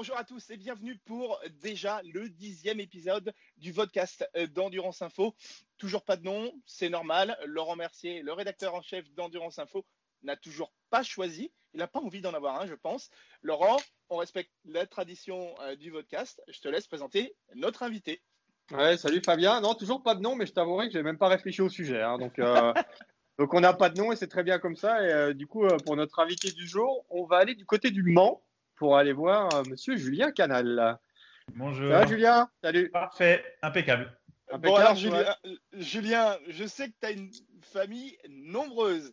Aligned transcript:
Bonjour 0.00 0.16
à 0.16 0.24
tous 0.24 0.48
et 0.48 0.56
bienvenue 0.56 0.96
pour 1.04 1.38
déjà 1.60 2.00
le 2.14 2.30
dixième 2.30 2.80
épisode 2.80 3.34
du 3.58 3.74
podcast 3.74 4.26
d'Endurance 4.54 5.02
Info. 5.02 5.34
Toujours 5.76 6.06
pas 6.06 6.16
de 6.16 6.24
nom, 6.24 6.50
c'est 6.64 6.88
normal. 6.88 7.36
Laurent 7.44 7.76
Mercier, 7.76 8.22
le 8.22 8.32
rédacteur 8.32 8.74
en 8.74 8.80
chef 8.80 9.04
d'Endurance 9.12 9.58
Info, 9.58 9.84
n'a 10.22 10.36
toujours 10.36 10.72
pas 10.88 11.02
choisi. 11.02 11.52
Il 11.74 11.80
n'a 11.80 11.86
pas 11.86 12.00
envie 12.00 12.22
d'en 12.22 12.32
avoir 12.32 12.62
un, 12.62 12.66
je 12.66 12.72
pense. 12.72 13.10
Laurent, 13.42 13.76
on 14.08 14.16
respecte 14.16 14.50
la 14.64 14.86
tradition 14.86 15.54
euh, 15.60 15.76
du 15.76 15.92
podcast. 15.92 16.40
Je 16.48 16.60
te 16.60 16.68
laisse 16.68 16.86
présenter 16.86 17.36
notre 17.54 17.82
invité. 17.82 18.22
Ouais, 18.70 18.96
salut 18.96 19.20
Fabien. 19.22 19.60
Non, 19.60 19.74
toujours 19.74 20.02
pas 20.02 20.14
de 20.14 20.22
nom, 20.22 20.34
mais 20.34 20.46
je 20.46 20.54
t'avouerai 20.54 20.86
que 20.86 20.94
j'ai 20.94 21.02
même 21.02 21.18
pas 21.18 21.28
réfléchi 21.28 21.60
au 21.60 21.68
sujet. 21.68 22.00
Hein. 22.00 22.16
donc, 22.16 22.38
euh, 22.38 22.72
donc, 23.38 23.52
on 23.52 23.60
n'a 23.60 23.74
pas 23.74 23.90
de 23.90 24.00
nom 24.00 24.12
et 24.12 24.16
c'est 24.16 24.28
très 24.28 24.44
bien 24.44 24.58
comme 24.58 24.76
ça. 24.76 25.06
Et 25.06 25.12
euh, 25.12 25.34
du 25.34 25.46
coup, 25.46 25.66
pour 25.84 25.94
notre 25.94 26.20
invité 26.20 26.52
du 26.52 26.66
jour, 26.66 27.04
on 27.10 27.26
va 27.26 27.36
aller 27.36 27.54
du 27.54 27.66
côté 27.66 27.90
du 27.90 28.02
Mans 28.02 28.40
pour 28.80 28.96
aller 28.96 29.12
voir 29.12 29.50
Monsieur 29.68 29.98
Julien 29.98 30.32
Canal. 30.32 30.98
Bonjour. 31.54 31.90
Ça 31.90 32.06
Julien? 32.06 32.48
Salut. 32.64 32.88
Parfait, 32.88 33.44
impeccable. 33.60 34.10
Bon, 34.58 34.74
alors, 34.74 34.94
Julien, 34.94 35.36
Julien, 35.74 36.38
je 36.48 36.64
sais 36.64 36.88
que 36.88 36.94
tu 36.98 37.06
as 37.06 37.10
une 37.10 37.30
famille 37.60 38.16
nombreuse 38.30 39.12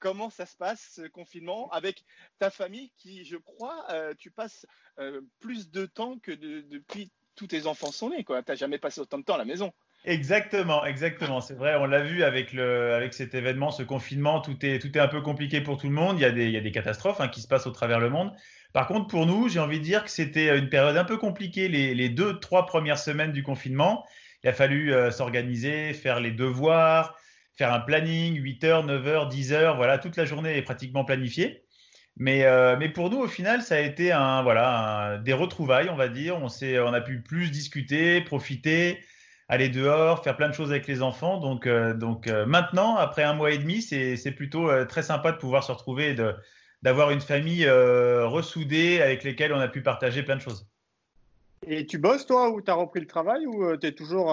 comment 0.00 0.30
ça 0.30 0.46
se 0.46 0.56
passe 0.56 0.94
ce 0.96 1.06
confinement 1.06 1.70
avec 1.70 2.04
ta 2.40 2.50
famille 2.50 2.90
qui, 2.96 3.24
je 3.24 3.36
crois, 3.36 3.86
euh, 3.90 4.14
tu 4.18 4.32
passes 4.32 4.66
euh, 4.98 5.20
plus 5.38 5.70
de 5.70 5.86
temps 5.86 6.18
que 6.18 6.32
depuis 6.32 7.12
tous 7.36 7.46
tes 7.46 7.68
enfants 7.68 7.92
sont 7.92 8.10
nés. 8.10 8.24
Tu 8.24 8.32
n'as 8.32 8.54
jamais 8.56 8.78
passé 8.78 9.00
autant 9.00 9.18
de 9.18 9.24
temps 9.24 9.36
à 9.36 9.38
la 9.38 9.44
maison. 9.44 9.72
Exactement, 10.06 10.84
exactement. 10.84 11.40
C'est 11.40 11.54
vrai, 11.54 11.76
on 11.76 11.86
l'a 11.86 12.02
vu 12.02 12.24
avec, 12.24 12.52
le, 12.52 12.92
avec 12.92 13.14
cet 13.14 13.34
événement, 13.34 13.70
ce 13.70 13.82
confinement, 13.82 14.40
tout 14.40 14.56
est, 14.66 14.78
tout 14.78 14.94
est 14.98 15.00
un 15.00 15.08
peu 15.08 15.22
compliqué 15.22 15.62
pour 15.62 15.78
tout 15.78 15.86
le 15.86 15.94
monde. 15.94 16.18
Il 16.18 16.22
y 16.22 16.26
a 16.26 16.30
des, 16.30 16.44
il 16.44 16.52
y 16.52 16.58
a 16.58 16.60
des 16.60 16.72
catastrophes 16.72 17.20
hein, 17.20 17.28
qui 17.28 17.40
se 17.40 17.48
passent 17.48 17.66
au 17.66 17.70
travers 17.70 18.00
le 18.00 18.10
monde. 18.10 18.30
Par 18.74 18.88
contre, 18.88 19.06
pour 19.06 19.24
nous, 19.24 19.48
j'ai 19.48 19.60
envie 19.60 19.78
de 19.78 19.84
dire 19.84 20.02
que 20.02 20.10
c'était 20.10 20.58
une 20.58 20.68
période 20.68 20.96
un 20.96 21.04
peu 21.04 21.16
compliquée 21.16 21.68
les, 21.68 22.08
deux, 22.08 22.40
trois 22.40 22.66
premières 22.66 22.98
semaines 22.98 23.30
du 23.30 23.44
confinement. 23.44 24.04
Il 24.42 24.50
a 24.50 24.52
fallu 24.52 24.92
euh, 24.92 25.12
s'organiser, 25.12 25.94
faire 25.94 26.18
les 26.18 26.32
devoirs, 26.32 27.16
faire 27.56 27.72
un 27.72 27.78
planning, 27.78 28.36
8h, 28.42 28.84
9h, 28.84 29.30
10h, 29.32 29.76
voilà, 29.76 29.98
toute 29.98 30.16
la 30.16 30.24
journée 30.24 30.58
est 30.58 30.62
pratiquement 30.62 31.04
planifiée. 31.04 31.62
Mais, 32.16 32.44
euh, 32.44 32.76
mais 32.76 32.88
pour 32.88 33.10
nous, 33.10 33.18
au 33.18 33.28
final, 33.28 33.62
ça 33.62 33.76
a 33.76 33.78
été 33.78 34.10
un, 34.10 34.42
voilà, 34.42 35.20
des 35.24 35.32
retrouvailles, 35.32 35.88
on 35.88 35.96
va 35.96 36.08
dire. 36.08 36.36
On, 36.42 36.48
on 36.48 36.92
a 36.92 37.00
pu 37.00 37.20
plus 37.22 37.52
discuter, 37.52 38.22
profiter, 38.22 38.98
aller 39.48 39.68
dehors, 39.68 40.24
faire 40.24 40.36
plein 40.36 40.48
de 40.48 40.54
choses 40.54 40.72
avec 40.72 40.88
les 40.88 41.00
enfants. 41.00 41.38
Donc, 41.38 41.68
euh, 41.68 41.94
donc 41.94 42.26
euh, 42.26 42.44
maintenant, 42.44 42.96
après 42.96 43.22
un 43.22 43.34
mois 43.34 43.52
et 43.52 43.58
demi, 43.58 43.82
c'est 43.82 44.32
plutôt 44.32 44.84
très 44.86 45.02
sympa 45.02 45.30
de 45.30 45.36
pouvoir 45.36 45.62
se 45.62 45.70
retrouver 45.70 46.10
et 46.10 46.14
d'avoir 46.84 47.10
une 47.10 47.20
famille 47.20 47.68
ressoudée 47.68 49.02
avec 49.02 49.24
lesquelles 49.24 49.52
on 49.52 49.58
a 49.58 49.68
pu 49.68 49.82
partager 49.82 50.22
plein 50.22 50.36
de 50.36 50.40
choses. 50.40 50.68
Et 51.66 51.86
tu 51.86 51.98
bosses, 51.98 52.26
toi, 52.26 52.50
ou 52.50 52.60
tu 52.60 52.70
as 52.70 52.74
repris 52.74 53.00
le 53.00 53.06
travail, 53.06 53.46
ou 53.46 53.76
tu 53.76 53.86
es 53.88 53.92
toujours. 53.92 54.26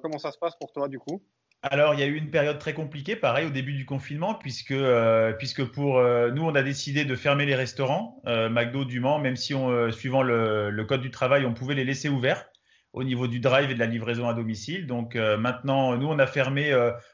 comment 0.00 0.18
ça 0.18 0.30
se 0.30 0.38
passe 0.38 0.54
pour 0.56 0.72
toi, 0.72 0.86
du 0.86 1.00
coup? 1.00 1.20
Alors, 1.62 1.94
il 1.94 2.00
y 2.00 2.02
a 2.02 2.06
eu 2.06 2.14
une 2.14 2.30
période 2.30 2.58
très 2.58 2.74
compliquée, 2.74 3.16
pareil, 3.16 3.46
au 3.46 3.50
début 3.50 3.72
du 3.72 3.84
confinement, 3.84 4.34
puisque, 4.34 4.70
euh, 4.72 5.32
puisque 5.32 5.64
pour 5.64 5.98
euh, 5.98 6.30
nous, 6.30 6.42
on 6.42 6.54
a 6.54 6.62
décidé 6.62 7.04
de 7.04 7.16
fermer 7.16 7.44
les 7.44 7.56
restaurants, 7.56 8.22
euh, 8.26 8.48
McDo, 8.48 8.84
du 8.84 9.00
Mans, 9.00 9.18
même 9.18 9.36
si, 9.36 9.54
on, 9.54 9.90
suivant 9.90 10.22
le, 10.22 10.84
code 10.84 11.00
du 11.00 11.10
travail, 11.10 11.44
on 11.44 11.54
pouvait 11.54 11.74
les 11.74 11.84
laisser 11.84 12.08
ouverts 12.08 12.46
au 12.92 13.02
niveau 13.04 13.26
du 13.26 13.40
drive 13.40 13.70
et 13.70 13.74
de 13.74 13.78
la 13.78 13.86
livraison 13.86 14.28
à 14.28 14.34
domicile. 14.34 14.86
Donc 14.86 15.16
maintenant, 15.16 15.96
nous, 15.96 16.06
on 16.06 16.18
a 16.18 16.26
fermé, 16.26 16.72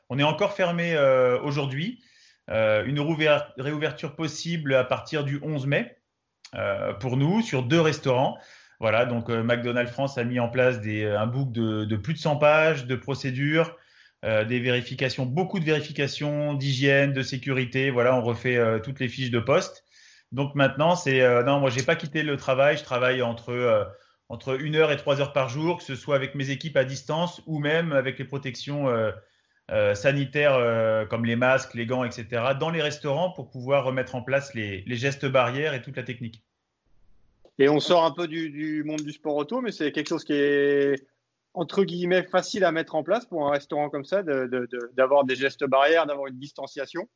on 0.09 0.19
est 0.19 0.23
encore 0.23 0.53
fermé 0.53 0.97
aujourd'hui. 1.43 2.01
Une 2.49 3.01
réouverture 3.59 4.17
possible 4.17 4.75
à 4.75 4.85
partir 4.85 5.25
du 5.25 5.41
11 5.43 5.67
mai 5.67 5.97
pour 7.01 7.17
nous 7.17 7.43
sur 7.43 7.63
deux 7.63 7.81
restaurants. 7.81 8.39
Voilà, 8.81 9.07
donc 9.07 9.29
McDonald's 9.29 9.93
France 9.93 10.19
a 10.19 10.25
mis 10.25 10.41
en 10.41 10.49
place 10.49 10.79
un 10.85 11.27
book 11.27 11.53
de, 11.53 11.97
plus 11.97 12.15
de 12.15 12.19
100 12.19 12.37
pages 12.37 12.87
de 12.87 12.97
procédures 12.97 13.77
euh, 14.25 14.45
des 14.45 14.61
vérifications, 14.61 15.27
beaucoup 15.27 15.59
de 15.59 15.65
vérifications 15.65 16.55
d'hygiène, 16.55 17.13
de 17.13 17.23
sécurité. 17.23 17.91
Voilà, 17.91 18.15
on 18.15 18.23
refait 18.23 18.57
euh, 18.57 18.79
toutes 18.79 19.01
les 19.01 19.09
fiches 19.09 19.33
de 19.33 19.41
poste. 19.41 19.85
Donc 20.31 20.55
maintenant, 20.55 20.95
c'est 20.95 21.23
euh, 21.23 21.43
non, 21.43 21.59
moi 21.59 21.71
j'ai 21.71 21.83
pas 21.83 21.97
quitté 21.97 22.23
le 22.23 22.37
travail. 22.37 22.77
Je 22.77 22.85
travaille 22.85 23.21
entre 23.21 23.93
entre 24.29 24.61
une 24.61 24.77
heure 24.77 24.93
et 24.93 24.97
trois 24.97 25.21
heures 25.21 25.33
par 25.33 25.49
jour, 25.49 25.79
que 25.79 25.83
ce 25.83 25.97
soit 25.97 26.15
avec 26.15 26.37
mes 26.37 26.51
équipes 26.51 26.77
à 26.77 26.85
distance 26.85 27.43
ou 27.47 27.59
même 27.59 27.93
avec 27.93 28.19
les 28.19 28.25
protections 28.25 28.87
sanitaires 29.95 31.07
comme 31.09 31.25
les 31.25 31.37
masques, 31.37 31.75
les 31.75 31.87
gants, 31.87 32.05
etc. 32.05 32.27
dans 32.59 32.71
les 32.71 32.83
restaurants 32.83 33.31
pour 33.31 33.51
pouvoir 33.51 33.85
remettre 33.85 34.15
en 34.15 34.23
place 34.23 34.55
les, 34.55 34.83
les 34.87 34.97
gestes 34.97 35.27
barrières 35.27 35.75
et 35.75 35.81
toute 35.81 35.97
la 35.97 36.03
technique. 36.03 36.43
Et 37.59 37.69
on 37.69 37.81
sort 37.81 38.05
un 38.05 38.11
peu 38.11 38.29
du, 38.29 38.51
du 38.51 38.85
monde 38.85 39.03
du 39.03 39.13
sport 39.13 39.37
auto, 39.37 39.61
mais 39.61 39.73
c'est 39.73 39.93
quelque 39.93 40.09
chose 40.09 40.25
qui 40.25 40.35
est 40.35 41.07
entre 41.55 41.85
guillemets 41.85 42.23
facile 42.23 42.65
à 42.65 42.73
mettre 42.73 42.95
en 42.95 43.03
place 43.03 43.27
pour 43.27 43.47
un 43.47 43.51
restaurant 43.51 43.91
comme 43.91 44.05
ça, 44.05 44.23
d'avoir 44.23 45.25
des 45.25 45.37
gestes 45.37 45.65
barrières, 45.65 46.07
d'avoir 46.07 46.29
une 46.29 46.39
distanciation 46.39 47.09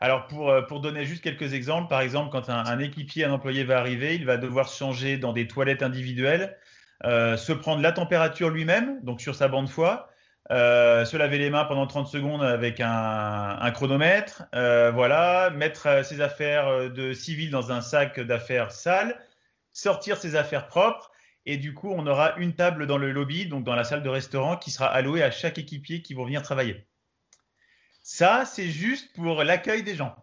alors, 0.00 0.26
pour, 0.26 0.50
euh, 0.50 0.62
pour 0.62 0.80
donner 0.80 1.04
juste 1.04 1.22
quelques 1.22 1.54
exemples, 1.54 1.88
par 1.88 2.00
exemple, 2.00 2.30
quand 2.30 2.48
un, 2.50 2.78
équipier, 2.78 3.24
un 3.24 3.32
employé 3.32 3.62
va 3.62 3.78
arriver, 3.78 4.14
il 4.16 4.24
va 4.24 4.36
devoir 4.36 4.68
changer 4.68 5.18
dans 5.18 5.32
des 5.32 5.46
toilettes 5.46 5.82
individuelles, 5.82 6.56
euh, 7.04 7.36
se 7.36 7.52
prendre 7.52 7.80
la 7.80 7.92
température 7.92 8.50
lui-même, 8.50 9.00
donc 9.04 9.20
sur 9.20 9.34
sa 9.36 9.46
bande 9.46 9.68
foi, 9.68 10.10
euh, 10.50 11.04
se 11.04 11.16
laver 11.16 11.38
les 11.38 11.50
mains 11.50 11.64
pendant 11.64 11.86
30 11.86 12.08
secondes 12.08 12.42
avec 12.42 12.80
un, 12.80 13.58
un 13.60 13.70
chronomètre, 13.70 14.44
voilà, 14.52 15.50
mettre 15.50 16.04
ses 16.04 16.20
affaires 16.20 16.90
de 16.90 17.12
civil 17.12 17.50
dans 17.50 17.72
un 17.72 17.80
sac 17.80 18.20
d'affaires 18.20 18.72
sales, 18.72 19.18
sortir 19.72 20.16
ses 20.16 20.36
affaires 20.36 20.66
propres, 20.68 21.10
et 21.50 21.56
du 21.56 21.72
coup, 21.72 21.90
on 21.90 22.06
aura 22.06 22.36
une 22.36 22.54
table 22.54 22.86
dans 22.86 22.98
le 22.98 23.10
lobby, 23.10 23.46
donc 23.46 23.64
dans 23.64 23.74
la 23.74 23.84
salle 23.84 24.02
de 24.02 24.08
restaurant, 24.10 24.58
qui 24.58 24.70
sera 24.70 24.86
allouée 24.86 25.22
à 25.22 25.30
chaque 25.30 25.56
équipier 25.56 26.02
qui 26.02 26.12
vont 26.12 26.26
venir 26.26 26.42
travailler. 26.42 26.86
Ça, 28.02 28.44
c'est 28.46 28.68
juste 28.68 29.14
pour 29.14 29.44
l'accueil 29.44 29.82
des 29.82 29.94
gens. 29.94 30.16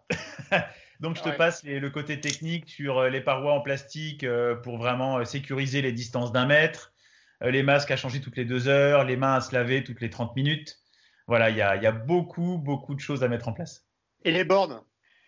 donc, 0.99 1.17
je 1.17 1.23
te 1.23 1.29
passe 1.29 1.63
le 1.63 1.89
côté 1.89 2.19
technique 2.19 2.69
sur 2.69 2.97
euh, 2.97 3.09
les 3.09 3.21
parois 3.21 3.53
en 3.53 3.61
plastique 3.61 4.23
euh, 4.23 4.55
pour 4.55 4.77
vraiment 4.77 5.19
euh, 5.19 5.23
sécuriser 5.23 5.81
les 5.83 5.91
distances 5.91 6.31
d'un 6.31 6.45
mètre, 6.45 6.93
les 7.41 7.63
masques 7.63 7.91
à 7.91 7.97
changer 7.97 8.21
toutes 8.21 8.37
les 8.37 8.45
deux 8.45 8.67
heures, 8.67 9.03
les 9.03 9.17
mains 9.17 9.35
à 9.35 9.41
se 9.41 9.53
laver 9.53 9.83
toutes 9.83 10.01
les 10.01 10.09
30 10.09 10.35
minutes. 10.35 10.79
Voilà, 11.27 11.49
il 11.49 11.57
y 11.57 11.61
a, 11.61 11.91
beaucoup, 11.91 12.57
beaucoup 12.57 12.93
de 12.93 12.99
choses 12.99 13.23
à 13.23 13.27
mettre 13.27 13.47
en 13.47 13.53
place. 13.53 13.85
Et 14.23 14.31
les 14.31 14.43
bornes 14.43 14.81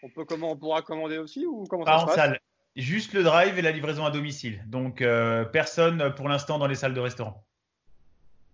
on, 0.04 0.10
peut, 0.10 0.26
comment, 0.26 0.52
on 0.52 0.58
pourra 0.58 0.84
commander 0.84 1.18
aussi 1.18 1.46
ou 1.46 1.66
comment 1.66 1.86
ça 1.86 2.00
se 2.00 2.06
passe 2.06 2.16
salle. 2.16 2.40
Juste 2.76 3.14
le 3.14 3.24
drive 3.24 3.58
et 3.58 3.64
la 3.64 3.72
livraison 3.72 4.06
à 4.06 4.12
domicile. 4.12 4.64
Donc, 4.68 5.02
euh, 5.02 5.44
personne 5.44 6.14
pour 6.14 6.30
l'instant 6.30 6.60
dans 6.60 6.68
les 6.68 6.76
salles 6.76 6.94
de 6.94 7.00
restaurant. 7.00 7.44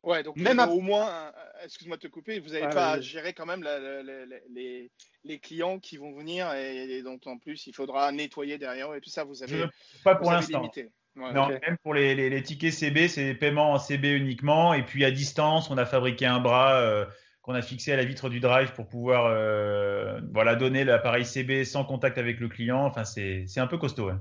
Ouais, 0.03 0.24
donc 0.24 0.35
même 0.38 0.59
au 0.59 0.80
moins, 0.81 1.09
euh, 1.09 1.31
excuse-moi 1.64 1.97
de 1.97 2.02
te 2.02 2.08
couper, 2.08 2.40
vous 2.40 2.50
n'avez 2.50 2.74
pas 2.74 2.91
à 2.91 3.02
gérer 3.02 3.34
quand 3.34 3.46
même 3.46 3.64
les, 4.50 5.40
clients 5.41 5.80
qui 5.80 5.97
vont 5.97 6.14
venir 6.14 6.53
et, 6.53 7.02
donc 7.03 7.25
en 7.25 7.38
plus 7.38 7.68
il 7.68 7.74
faudra 7.74 8.12
nettoyer 8.12 8.58
derrière 8.58 8.94
et 8.94 9.02
tout 9.02 9.09
ça, 9.09 9.24
vous 9.24 9.44
avez 9.44 9.66
pas 10.03 10.16
pour 10.16 10.31
l'instant. 10.31 10.70
Non, 11.16 11.47
même 11.47 11.78
pour 11.84 11.94
les, 11.94 12.44
tickets 12.44 12.74
CB, 12.74 13.07
c'est 13.07 13.34
paiement 13.35 13.74
en 13.74 13.79
CB 13.79 14.09
uniquement 14.12 14.74
et 14.74 14.84
puis 14.84 15.06
à 15.06 15.12
distance, 15.12 15.69
on 15.69 15.78
a 15.78 15.85
fabriqué 15.85 16.25
un 16.25 16.40
bras. 16.40 16.79
Euh, 16.81 17.06
qu'on 17.41 17.56
a 17.56 17.62
fixé 17.62 17.91
à 17.91 17.97
la 17.97 18.06
vitre 18.06 18.29
du 18.29 18.40
drive 18.40 18.72
pour 18.72 18.88
pouvoir 18.88 19.25
euh, 19.25 20.22
voilà, 20.31 20.56
donner 20.56 20.85
l'appareil 20.85 21.25
CB 21.25 21.66
sans 21.66 21.84
contact 21.84 22.18
avec 22.18 22.40
le 22.40 22.47
client. 22.47 22.85
Enfin, 22.85 23.03
c'est 23.03 23.57
un 23.57 23.68
peu 23.68 23.78
costaud. 23.78 24.12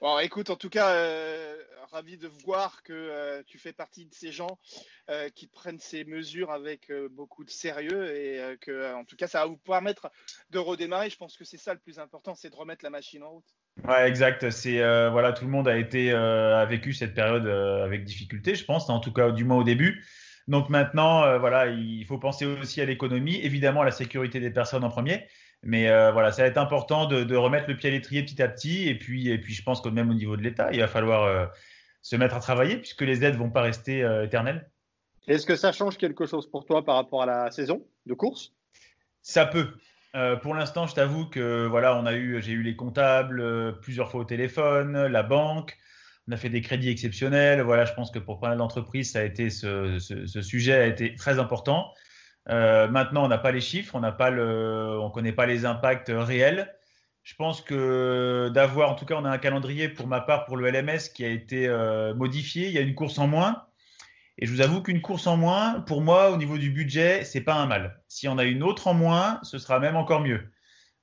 Bon, 0.00 0.20
écoute, 0.20 0.48
en 0.48 0.54
tout 0.54 0.70
cas, 0.70 0.90
euh, 0.90 1.56
ravi 1.90 2.18
de 2.18 2.28
voir 2.28 2.84
que 2.84 3.42
tu 3.48 3.58
fais 3.58 3.72
partie 3.72 4.06
de 4.06 4.14
ces 4.14 4.30
gens 4.30 4.60
qui 5.34 5.48
prennent 5.48 5.80
ces 5.80 6.04
mesures 6.04 6.52
avec 6.52 6.92
beaucoup 7.10 7.42
de 7.42 7.50
sérieux 7.50 8.14
et 8.14 8.56
que, 8.60 8.94
en 8.94 9.04
tout 9.04 9.16
cas, 9.16 9.26
ça 9.26 9.40
va 9.40 9.46
vous 9.46 9.56
permettre 9.56 10.12
de 10.50 10.60
redémarrer. 10.60 11.10
Je 11.10 11.16
pense 11.16 11.36
que 11.36 11.44
c'est 11.44 11.58
ça 11.58 11.74
le 11.74 11.80
plus 11.80 11.98
important, 11.98 12.36
c'est 12.36 12.50
de 12.50 12.54
remettre 12.54 12.84
la 12.84 12.90
machine 12.90 13.24
en 13.24 13.30
route. 13.30 13.56
Ouais, 13.86 14.08
exact. 14.08 14.50
C'est 14.50 14.78
voilà, 15.10 15.32
tout 15.32 15.44
le 15.44 15.50
monde 15.50 15.68
a 15.68 15.76
été 15.76 16.12
a 16.12 16.64
vécu 16.64 16.92
cette 16.92 17.14
période 17.14 17.46
avec 17.46 18.04
difficulté, 18.04 18.54
je 18.54 18.64
pense, 18.64 18.90
en 18.90 19.00
tout 19.00 19.12
cas 19.12 19.30
du 19.30 19.44
moins 19.44 19.58
au 19.58 19.64
début. 19.64 20.02
Donc 20.48 20.70
maintenant, 20.70 21.24
euh, 21.24 21.38
voilà, 21.38 21.66
il 21.66 22.04
faut 22.06 22.18
penser 22.18 22.46
aussi 22.46 22.80
à 22.80 22.86
l'économie, 22.86 23.36
évidemment 23.36 23.82
à 23.82 23.84
la 23.84 23.90
sécurité 23.90 24.40
des 24.40 24.50
personnes 24.50 24.82
en 24.82 24.88
premier. 24.88 25.26
Mais 25.62 25.88
euh, 25.88 26.10
voilà, 26.10 26.32
ça 26.32 26.42
va 26.42 26.48
être 26.48 26.56
important 26.56 27.06
de, 27.06 27.36
remettre 27.36 27.68
le 27.68 27.76
pied 27.76 27.90
à 27.90 27.92
l'étrier 27.92 28.22
petit 28.22 28.40
à 28.40 28.48
petit. 28.48 28.88
Et 28.88 28.96
puis, 28.96 29.28
et 29.28 29.38
puis, 29.38 29.52
je 29.52 29.62
pense 29.62 29.82
que 29.82 29.90
même 29.90 30.08
au 30.08 30.14
niveau 30.14 30.36
de 30.36 30.42
l'État, 30.42 30.70
il 30.72 30.80
va 30.80 30.88
falloir 30.88 31.24
euh, 31.24 31.46
se 32.00 32.16
mettre 32.16 32.34
à 32.34 32.40
travailler 32.40 32.78
puisque 32.78 33.02
les 33.02 33.24
aides 33.24 33.36
vont 33.36 33.50
pas 33.50 33.60
rester 33.60 34.00
éternelles. 34.24 34.70
Est-ce 35.26 35.44
que 35.44 35.56
ça 35.56 35.72
change 35.72 35.98
quelque 35.98 36.24
chose 36.24 36.50
pour 36.50 36.64
toi 36.64 36.82
par 36.82 36.96
rapport 36.96 37.22
à 37.22 37.26
la 37.26 37.50
saison 37.50 37.86
de 38.06 38.14
course? 38.14 38.54
Ça 39.20 39.44
peut. 39.44 39.74
Pour 40.42 40.54
l'instant, 40.54 40.86
je 40.86 40.94
t'avoue 40.94 41.26
que 41.26 41.66
voilà, 41.66 41.96
on 41.96 42.06
a 42.06 42.14
eu, 42.14 42.42
j'ai 42.42 42.52
eu 42.52 42.62
les 42.62 42.76
comptables 42.76 43.80
plusieurs 43.80 44.10
fois 44.10 44.20
au 44.20 44.24
téléphone, 44.24 45.06
la 45.06 45.22
banque 45.22 45.78
on 46.28 46.32
a 46.32 46.36
fait 46.36 46.50
des 46.50 46.60
crédits 46.60 46.90
exceptionnels. 46.90 47.62
Voilà, 47.62 47.84
je 47.84 47.94
pense 47.94 48.10
que 48.10 48.18
pour 48.18 48.40
mal 48.40 48.58
d'entreprises, 48.58 49.12
ça 49.12 49.20
a 49.20 49.22
été 49.22 49.50
ce, 49.50 49.98
sujet 50.42 50.74
a 50.74 50.86
été 50.86 51.14
très 51.14 51.38
important. 51.38 51.92
Euh, 52.50 52.88
maintenant, 52.88 53.24
on 53.24 53.28
n'a 53.28 53.38
pas 53.38 53.52
les 53.52 53.60
chiffres, 53.60 53.94
on 53.94 54.00
n'a 54.00 54.12
pas 54.12 54.30
le, 54.30 54.98
on 55.00 55.10
connaît 55.10 55.32
pas 55.32 55.46
les 55.46 55.64
impacts 55.64 56.12
réels. 56.14 56.74
Je 57.22 57.34
pense 57.34 57.60
que 57.60 58.50
d'avoir, 58.54 58.90
en 58.90 58.94
tout 58.94 59.04
cas, 59.04 59.16
on 59.16 59.24
a 59.24 59.30
un 59.30 59.38
calendrier 59.38 59.88
pour 59.88 60.06
ma 60.06 60.20
part 60.20 60.44
pour 60.46 60.56
le 60.56 60.70
LMS 60.70 61.10
qui 61.14 61.24
a 61.24 61.28
été 61.28 61.66
euh, 61.66 62.14
modifié. 62.14 62.68
Il 62.68 62.72
y 62.72 62.78
a 62.78 62.82
une 62.82 62.94
course 62.94 63.18
en 63.18 63.26
moins. 63.26 63.66
Et 64.38 64.46
je 64.46 64.52
vous 64.52 64.60
avoue 64.60 64.80
qu'une 64.82 65.02
course 65.02 65.26
en 65.26 65.36
moins, 65.36 65.80
pour 65.80 66.00
moi, 66.00 66.30
au 66.30 66.36
niveau 66.36 66.58
du 66.58 66.70
budget, 66.70 67.24
c'est 67.24 67.40
pas 67.40 67.54
un 67.54 67.66
mal. 67.66 68.00
Si 68.06 68.28
on 68.28 68.38
a 68.38 68.44
une 68.44 68.62
autre 68.62 68.86
en 68.86 68.94
moins, 68.94 69.40
ce 69.42 69.58
sera 69.58 69.80
même 69.80 69.96
encore 69.96 70.20
mieux. 70.20 70.48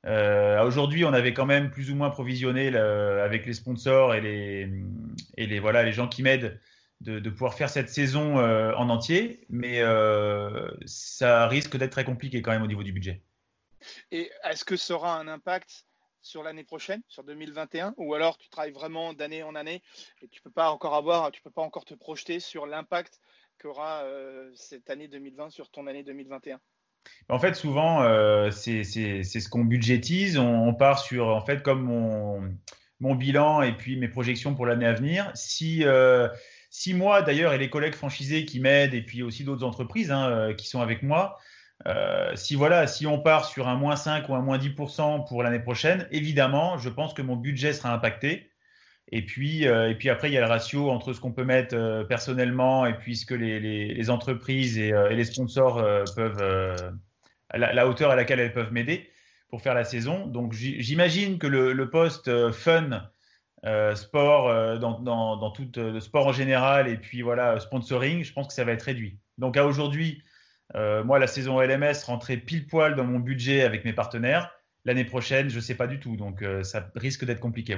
Euh, 0.06 0.64
Aujourd'hui, 0.64 1.04
on 1.04 1.14
avait 1.14 1.34
quand 1.34 1.46
même 1.46 1.70
plus 1.70 1.92
ou 1.92 1.96
moins 1.96 2.10
provisionné 2.10 2.68
avec 2.76 3.46
les 3.46 3.54
sponsors 3.54 4.16
et 4.16 4.22
les, 4.22 5.60
voilà, 5.60 5.84
les 5.84 5.92
gens 5.92 6.08
qui 6.08 6.24
m'aident 6.24 6.60
de, 7.02 7.20
de, 7.20 7.30
pouvoir 7.30 7.56
faire 7.56 7.70
cette 7.70 7.90
saison 7.90 8.40
euh, 8.40 8.74
en 8.76 8.90
entier, 8.90 9.46
mais 9.50 9.82
euh, 9.82 10.72
ça 10.86 11.48
risque 11.48 11.76
d'être 11.76 11.92
très 11.92 12.06
compliqué 12.06 12.42
quand 12.42 12.52
même 12.52 12.64
au 12.64 12.68
niveau 12.68 12.84
du 12.84 12.94
budget. 12.94 13.22
Et 14.12 14.32
est-ce 14.46 14.64
que 14.64 14.78
ça 14.78 14.96
aura 14.96 15.20
un 15.20 15.28
impact 15.28 15.86
sur 16.26 16.42
l'année 16.42 16.64
prochaine, 16.64 17.02
sur 17.08 17.24
2021, 17.24 17.94
ou 17.98 18.16
alors 18.16 18.38
tu 18.38 18.50
travailles 18.50 18.72
vraiment 18.72 19.14
d'année 19.14 19.44
en 19.44 19.54
année 19.54 19.84
et 20.22 20.28
tu 20.28 20.42
peux 20.42 20.50
pas 20.50 20.72
encore 20.72 20.96
avoir, 20.96 21.32
tu 21.32 21.42
peux 21.42 21.52
pas 21.52 21.62
encore 21.62 21.86
te 21.86 21.94
projeter 21.94 22.40
sur 22.40 22.66
l'impact 22.66 23.22
qu'aura 23.62 24.02
euh, 24.04 24.52
cette 24.56 24.90
année 24.90 25.08
2020 25.08 25.52
sur 25.52 25.70
ton 25.70 25.88
année 25.88 26.04
2021 26.04 26.60
en 27.30 27.38
fait, 27.38 27.54
souvent, 27.54 28.02
euh, 28.02 28.50
c'est 28.50 28.84
ce 28.84 29.48
qu'on 29.48 29.64
budgétise. 29.64 30.40
On, 30.40 30.74
part 30.74 30.98
sur, 30.98 31.28
en 31.28 31.46
fait, 31.46 31.62
comme 31.62 31.84
mon, 33.00 33.14
bilan 33.14 33.62
et 33.62 33.78
puis 33.78 33.96
mes 33.96 34.08
projections 34.08 34.56
pour 34.56 34.66
l'année 34.66 34.88
à 34.88 34.94
venir. 34.94 35.32
Si, 35.36 35.84
euh, 35.84 36.28
si 36.72 36.96
moi, 36.96 37.22
d'ailleurs, 37.22 37.54
et 37.54 37.60
les 37.60 37.70
collègues 37.70 37.94
franchisés 37.94 38.46
qui 38.46 38.60
m'aident, 38.60 38.96
et 38.96 39.04
puis 39.04 39.22
aussi 39.22 39.44
d'autres 39.44 39.64
entreprises 39.64 40.10
hein, 40.10 40.56
qui 40.58 40.68
sont 40.68 40.82
avec 40.82 41.04
moi, 41.04 41.38
euh, 41.88 42.36
si 42.36 42.56
voilà, 42.56 42.88
si 42.88 43.06
on 43.06 43.20
part 43.20 43.46
sur 43.46 43.68
un 43.68 43.76
moins 43.76 43.96
5 43.96 44.30
ou 44.30 44.36
un 44.36 44.42
moins 44.42 44.58
10% 44.58 45.28
pour 45.28 45.44
l'année 45.44 45.60
prochaine, 45.60 46.08
évidemment, 46.12 46.78
je 46.78 46.90
pense 46.90 47.14
que 47.14 47.22
mon 47.22 47.36
budget 47.36 47.74
sera 47.74 47.94
impacté. 47.94 48.50
Et 49.12 49.24
puis, 49.24 49.68
euh, 49.68 49.90
et 49.90 49.96
puis 49.96 50.10
après, 50.10 50.30
il 50.30 50.34
y 50.34 50.38
a 50.38 50.42
le 50.42 50.48
ratio 50.48 50.90
entre 50.90 51.14
ce 51.14 51.20
qu'on 51.20 51.32
peut 51.32 51.44
mettre 51.44 51.76
euh, 51.76 52.04
personnellement 52.04 52.88
et 52.88 52.98
puis 52.98 53.16
ce 53.16 53.26
que 53.26 53.36
les, 53.36 54.10
entreprises 54.10 54.80
et, 54.80 54.94
les 55.12 55.24
sponsors 55.26 55.76
peuvent, 56.16 56.94
la, 57.54 57.74
la, 57.74 57.88
hauteur 57.88 58.10
à 58.10 58.16
laquelle 58.16 58.40
elles 58.40 58.54
peuvent 58.54 58.74
m'aider 58.74 59.10
pour 59.50 59.62
faire 59.62 59.76
la 59.76 59.84
saison. 59.84 60.26
Donc, 60.26 60.54
j'imagine 60.54 61.38
que 61.38 61.46
le, 61.46 61.90
poste 61.92 62.52
fun, 62.52 63.08
sport, 63.94 64.80
dans, 64.80 65.00
dans, 65.00 65.38
dans, 65.38 66.00
sport 66.00 66.28
en 66.28 66.34
général 66.34 66.88
et 66.88 66.98
puis 66.98 67.22
voilà, 67.22 67.60
sponsoring, 67.60 68.24
je 68.24 68.34
pense 68.34 68.48
que 68.48 68.54
ça 68.54 68.64
va 68.64 68.72
être 68.72 68.84
réduit. 68.84 69.20
Donc, 69.38 69.56
à 69.56 69.68
aujourd'hui, 69.68 70.24
moi, 70.74 71.20
la 71.20 71.28
saison 71.28 71.60
LMS 71.62 72.04
rentrait 72.06 72.38
pile 72.38 72.68
poil 72.68 72.96
dans 72.96 73.06
mon 73.06 73.20
budget 73.20 73.62
avec 73.62 73.86
mes 73.86 73.94
partenaires. 73.94 74.52
L'année 74.84 75.06
prochaine, 75.06 75.50
je 75.50 75.56
ne 75.58 75.62
sais 75.62 75.76
pas 75.76 75.88
du 75.88 76.00
tout. 76.00 76.16
Donc, 76.16 76.44
ça 76.64 76.90
risque 76.96 77.26
d'être 77.26 77.40
compliqué. 77.40 77.76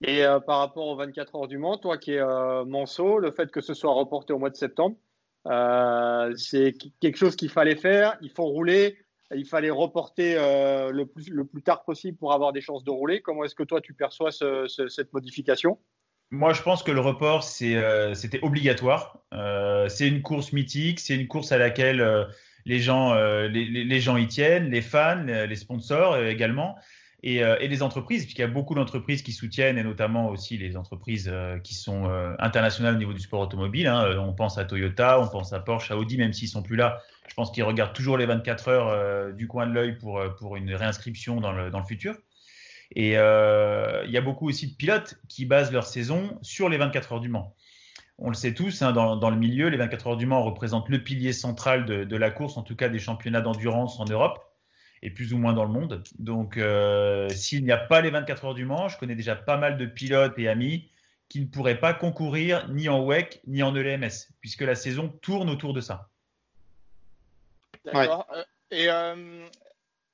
Et 0.00 0.24
euh, 0.24 0.38
par 0.38 0.58
rapport 0.58 0.86
aux 0.86 0.96
24 0.96 1.34
heures 1.34 1.48
du 1.48 1.58
Mans, 1.58 1.76
toi 1.76 1.98
qui 1.98 2.12
es 2.12 2.20
euh, 2.20 2.64
Manceau, 2.64 3.18
le 3.18 3.30
fait 3.32 3.50
que 3.50 3.60
ce 3.60 3.74
soit 3.74 3.92
reporté 3.92 4.32
au 4.32 4.38
mois 4.38 4.50
de 4.50 4.56
septembre, 4.56 4.96
euh, 5.46 6.32
c'est 6.36 6.74
quelque 7.00 7.16
chose 7.16 7.34
qu'il 7.34 7.50
fallait 7.50 7.76
faire. 7.76 8.16
Il 8.20 8.30
faut 8.30 8.44
rouler. 8.44 8.98
Il 9.34 9.44
fallait 9.44 9.70
reporter 9.70 10.36
euh, 10.38 10.90
le, 10.90 11.04
plus, 11.04 11.62
tard 11.62 11.84
possible 11.84 12.16
pour 12.16 12.32
avoir 12.32 12.52
des 12.52 12.62
chances 12.62 12.84
de 12.84 12.90
rouler. 12.90 13.20
Comment 13.20 13.44
est-ce 13.44 13.54
que 13.54 13.62
toi 13.62 13.80
tu 13.80 13.92
perçois 13.92 14.30
ce, 14.30 14.66
ce, 14.68 14.88
cette 14.88 15.12
modification? 15.12 15.78
Moi, 16.30 16.52
je 16.52 16.62
pense 16.62 16.82
que 16.82 16.90
le 16.90 17.00
report, 17.00 17.42
c'était 17.44 17.76
euh, 17.76 18.14
obligatoire. 18.42 19.18
Euh, 19.32 19.88
c'est 19.88 20.08
une 20.08 20.22
course 20.22 20.52
mythique, 20.52 21.00
c'est 21.00 21.14
une 21.14 21.26
course 21.26 21.52
à 21.52 21.58
laquelle 21.58 22.00
euh, 22.00 22.24
les, 22.64 22.80
gens, 22.80 23.14
les, 23.14 23.64
les, 23.64 24.00
gens 24.00 24.16
y 24.16 24.26
tiennent, 24.26 24.70
les 24.70 24.82
fans, 24.82 25.24
les 25.24 25.56
sponsors 25.56 26.18
également 26.18 26.76
et, 27.22 27.42
euh, 27.42 27.56
et 27.60 27.68
les 27.68 27.82
entreprises, 27.82 28.22
puisqu'il 28.22 28.42
y 28.42 28.44
a 28.44 28.48
beaucoup 28.48 28.74
d'entreprises 28.74 29.22
qui 29.22 29.32
soutiennent, 29.32 29.78
et 29.78 29.82
notamment 29.82 30.28
aussi 30.28 30.56
les 30.56 30.76
entreprises 30.76 31.28
euh, 31.32 31.58
qui 31.58 31.74
sont 31.74 32.08
euh, 32.08 32.34
internationales 32.38 32.94
au 32.94 32.98
niveau 32.98 33.12
du 33.12 33.20
sport 33.20 33.40
automobile. 33.40 33.86
Hein. 33.86 34.16
On 34.18 34.32
pense 34.32 34.58
à 34.58 34.64
Toyota, 34.64 35.20
on 35.20 35.28
pense 35.28 35.52
à 35.52 35.60
Porsche, 35.60 35.90
à 35.90 35.96
Audi, 35.96 36.16
même 36.16 36.32
s'ils 36.32 36.48
sont 36.48 36.62
plus 36.62 36.76
là. 36.76 37.02
Je 37.28 37.34
pense 37.34 37.50
qu'ils 37.50 37.64
regardent 37.64 37.92
toujours 37.92 38.16
les 38.16 38.26
24 38.26 38.68
heures 38.68 39.34
du 39.34 39.46
coin 39.46 39.66
de 39.66 39.72
l'œil 39.72 39.98
pour, 39.98 40.22
pour 40.38 40.56
une 40.56 40.72
réinscription 40.74 41.40
dans 41.40 41.52
le, 41.52 41.70
dans 41.70 41.78
le 41.78 41.84
futur. 41.84 42.14
Et 42.94 43.18
euh, 43.18 44.02
il 44.06 44.10
y 44.10 44.16
a 44.16 44.20
beaucoup 44.20 44.48
aussi 44.48 44.68
de 44.68 44.74
pilotes 44.74 45.16
qui 45.28 45.44
basent 45.44 45.72
leur 45.72 45.86
saison 45.86 46.38
sur 46.42 46.68
les 46.68 46.78
24 46.78 47.12
heures 47.12 47.20
du 47.20 47.28
Mans. 47.28 47.54
On 48.18 48.30
le 48.30 48.34
sait 48.34 48.54
tous, 48.54 48.82
hein, 48.82 48.92
dans, 48.92 49.16
dans, 49.16 49.30
le 49.30 49.36
milieu, 49.36 49.68
les 49.68 49.76
24 49.76 50.08
heures 50.08 50.16
du 50.16 50.26
Mans 50.26 50.42
représentent 50.42 50.88
le 50.88 51.02
pilier 51.02 51.32
central 51.32 51.84
de, 51.84 52.04
de 52.04 52.16
la 52.16 52.30
course, 52.30 52.56
en 52.56 52.62
tout 52.62 52.74
cas 52.74 52.88
des 52.88 52.98
championnats 52.98 53.40
d'endurance 53.40 54.00
en 54.00 54.06
Europe 54.06 54.42
et 55.02 55.10
plus 55.10 55.32
ou 55.32 55.38
moins 55.38 55.52
dans 55.52 55.64
le 55.64 55.70
monde. 55.70 56.02
Donc, 56.18 56.56
euh, 56.56 57.28
s'il 57.28 57.64
n'y 57.64 57.70
a 57.70 57.76
pas 57.76 58.00
les 58.00 58.10
24 58.10 58.46
heures 58.46 58.54
du 58.54 58.64
Mans, 58.64 58.88
je 58.88 58.98
connais 58.98 59.14
déjà 59.14 59.36
pas 59.36 59.56
mal 59.56 59.76
de 59.76 59.86
pilotes 59.86 60.38
et 60.38 60.48
amis 60.48 60.90
qui 61.28 61.40
ne 61.40 61.46
pourraient 61.46 61.78
pas 61.78 61.94
concourir 61.94 62.68
ni 62.70 62.88
en 62.88 63.04
WEC 63.04 63.40
ni 63.46 63.62
en 63.62 63.74
ELMS, 63.76 64.32
puisque 64.40 64.62
la 64.62 64.74
saison 64.74 65.08
tourne 65.08 65.50
autour 65.50 65.74
de 65.74 65.80
ça. 65.80 66.08
D'accord. 67.84 68.26
Ouais. 68.32 68.44
Et 68.70 68.90
euh, 68.90 69.46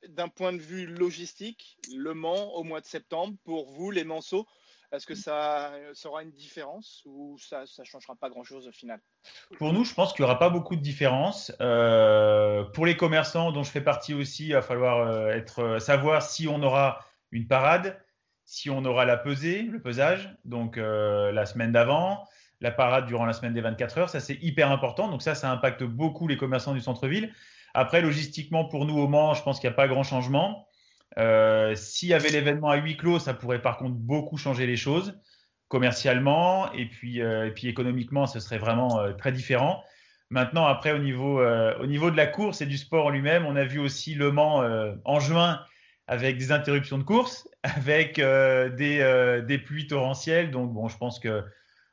d'un 0.09 0.29
point 0.29 0.53
de 0.53 0.61
vue 0.61 0.87
logistique, 0.87 1.79
Le 1.95 2.15
Mans 2.15 2.55
au 2.55 2.63
mois 2.63 2.81
de 2.81 2.87
septembre, 2.87 3.37
pour 3.45 3.71
vous, 3.71 3.91
les 3.91 4.05
Manceaux, 4.05 4.47
est-ce 4.95 5.07
que 5.07 5.15
ça, 5.15 5.73
ça, 5.93 6.09
aura 6.09 6.23
une 6.23 6.31
différence 6.31 7.03
ou 7.05 7.37
ça 7.39 7.63
ne 7.63 7.85
changera 7.85 8.15
pas 8.15 8.31
grand-chose 8.31 8.69
au 8.69 8.73
final? 8.73 9.01
Pour 9.59 9.73
nous, 9.73 9.85
je 9.85 9.93
pense 9.93 10.13
qu'il 10.13 10.25
n'y 10.25 10.31
aura 10.31 10.39
pas 10.39 10.51
beaucoup 10.51 10.77
de 10.77 10.81
différence. 10.81 11.53
Euh, 11.61 12.63
pour 12.63 12.87
les 12.87 12.97
commerçants 12.97 13.51
dont 13.51 13.65
je 13.65 13.71
fais 13.71 13.81
partie 13.81 14.15
aussi, 14.15 14.47
il 14.47 14.53
va 14.53 14.63
falloir 14.63 15.01
euh, 15.01 15.41
euh, 15.59 15.79
savoir 15.81 16.23
si 16.23 16.47
on 16.47 16.63
aura 16.63 17.01
une 17.33 17.49
parade, 17.49 18.01
si 18.45 18.71
on 18.71 18.85
aura 18.85 19.05
la 19.05 19.17
pesée, 19.17 19.63
le 19.63 19.83
pesage, 19.83 20.37
donc 20.45 20.77
la 20.77 21.47
semaine 21.47 21.73
d'avant, 21.73 22.25
la 22.61 22.71
parade 22.71 23.07
durant 23.07 23.25
la 23.25 23.33
semaine 23.33 23.55
des 23.55 23.63
24 23.63 23.99
heures. 23.99 24.11
Ça, 24.11 24.21
c'est 24.21 24.39
hyper 24.43 24.71
important. 24.71 25.09
Donc 25.09 25.23
ça, 25.23 25.35
ça 25.35 25.51
impacte 25.51 25.83
beaucoup 25.83 26.29
les 26.29 26.37
commerçants 26.37 26.75
du 26.75 26.81
centre-ville. 26.81 27.33
Après, 27.75 28.01
logistiquement, 28.01 28.65
pour 28.65 28.87
nous 28.87 28.97
au 28.97 29.09
Mans, 29.09 29.35
je 29.35 29.43
pense 29.43 29.61
qu'il 29.61 29.69
n'y 29.69 29.75
a 29.75 29.77
pas 29.77 29.89
grand 29.89 30.05
changement. 30.05 30.67
Euh, 31.19 31.75
S'il 31.75 32.09
y 32.09 32.15
avait 32.15 32.31
l'événement 32.31 32.71
à 32.71 32.77
huis 32.77 32.97
clos, 32.97 33.19
ça 33.19 33.35
pourrait 33.35 33.63
par 33.63 33.77
contre 33.77 33.95
beaucoup 33.95 34.37
changer 34.37 34.67
les 34.67 34.77
choses 34.77 35.19
commercialement 35.75 36.73
et 36.73 36.87
puis, 36.87 37.21
euh, 37.21 37.51
économiquement, 37.65 38.27
ce 38.27 38.39
serait 38.39 38.59
vraiment 38.59 39.01
euh, 39.01 39.13
très 39.13 39.33
différent. 39.33 39.83
Maintenant, 40.31 40.67
après, 40.67 40.93
au 40.93 40.99
niveau, 40.99 41.41
euh, 41.41 41.77
au 41.81 41.87
niveau 41.87 42.13
de 42.13 42.17
la 42.17 42.29
course 42.29 42.61
et 42.61 42.67
du 42.67 42.79
sport 42.79 43.07
en 43.07 43.11
lui-même, 43.11 43.45
on 43.45 43.57
a 43.57 43.65
vu 43.65 43.81
aussi 43.81 44.15
Le 44.15 44.31
Mans 44.31 44.65
en 45.05 45.19
juin 45.19 45.61
avec 46.07 46.39
des 46.39 46.53
interruptions 46.53 46.97
de 46.97 47.03
course, 47.03 47.49
avec 47.65 48.17
des, 48.21 49.43
des, 49.47 49.59
pluies 49.59 49.89
torrentielles. 49.89 50.53
Donc, 50.53 50.73
bon, 50.73 50.87
je 50.87 50.97
pense 50.97 51.19
que 51.19 51.43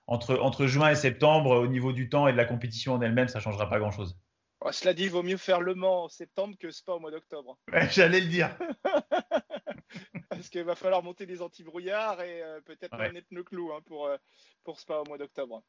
entre, 0.06 0.38
entre 0.40 0.68
juin 0.68 0.90
et 0.90 0.96
septembre, 0.96 1.60
au 1.60 1.68
niveau 1.68 1.92
du 1.92 2.08
temps 2.08 2.28
et 2.28 2.34
de 2.34 2.38
la 2.38 2.46
compétition 2.46 2.94
en 2.94 3.02
elle-même, 3.02 3.30
ça 3.30 3.40
ne 3.40 3.44
changera 3.44 3.68
pas 3.68 3.80
grand-chose. 3.80 4.16
Oh, 4.64 4.72
cela 4.72 4.94
dit, 4.94 5.06
il 5.06 5.10
vaut 5.10 5.24
mieux 5.24 5.38
faire 5.38 5.60
Le 5.60 5.74
Mans 5.74 6.04
en 6.04 6.08
septembre 6.08 6.56
que 6.60 6.70
Spa 6.70 6.94
au 6.94 7.00
mois 7.00 7.12
d'octobre. 7.12 7.58
Ouais, 7.74 7.90
J'allais 7.90 8.22
le 8.22 8.28
dire. 8.28 8.56
Parce 10.30 10.50
qu'il 10.50 10.64
va 10.64 10.76
falloir 10.76 11.04
monter 11.04 11.26
des 11.26 11.42
anti-brouillards 11.42 12.22
et 12.22 12.44
euh, 12.44 12.62
peut-être 12.62 12.98
ouais. 12.98 13.12
mettre 13.12 13.28
le 13.32 13.44
clou 13.44 13.72
hein, 13.74 13.80
pour, 13.86 14.06
euh, 14.06 14.18
pour 14.64 14.80
Spa 14.80 15.00
au 15.00 15.06
mois 15.06 15.18
d'octobre. 15.18 15.64